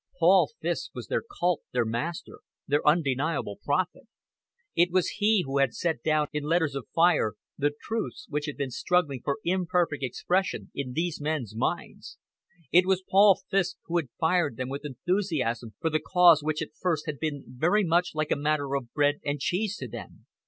Paul 0.17 0.49
Fiske 0.59 0.89
was 0.95 1.05
their 1.05 1.21
cult, 1.21 1.61
their 1.73 1.85
master, 1.85 2.39
their 2.67 2.81
undeniable 2.87 3.59
prophet. 3.63 4.07
It 4.75 4.89
was 4.91 5.17
he 5.19 5.43
who 5.45 5.59
had 5.59 5.75
set 5.75 6.01
down 6.01 6.25
in 6.33 6.41
letters 6.43 6.73
of 6.73 6.87
fire 6.95 7.35
the 7.55 7.71
truths 7.79 8.25
which 8.27 8.47
had 8.47 8.57
been 8.57 8.71
struggling 8.71 9.21
for 9.23 9.37
imperfect 9.43 10.01
expression 10.01 10.71
in 10.73 10.93
these 10.93 11.21
men's 11.21 11.55
minds. 11.55 12.17
It 12.71 12.87
was 12.87 13.03
Paul 13.07 13.41
Fiske 13.51 13.77
who 13.85 13.97
had 13.97 14.09
fired 14.19 14.57
them 14.57 14.69
with 14.69 14.85
enthusiasm 14.85 15.75
for 15.79 15.91
the 15.91 15.99
cause 16.03 16.41
which 16.41 16.63
at 16.63 16.73
first 16.81 17.05
had 17.05 17.19
been 17.19 17.43
very 17.45 17.83
much 17.83 18.15
like 18.15 18.31
a 18.31 18.35
matter 18.35 18.75
of 18.75 18.91
bread 18.93 19.19
and 19.23 19.39
cheese 19.39 19.77
to 19.77 19.87
them. 19.87 20.25